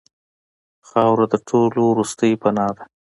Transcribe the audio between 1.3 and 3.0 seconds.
د ټولو وروستۍ پناه ده.